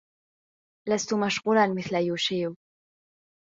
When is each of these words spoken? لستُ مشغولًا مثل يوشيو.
لستُ 0.89 1.13
مشغولًا 1.13 1.67
مثل 1.73 1.95
يوشيو. 1.95 2.55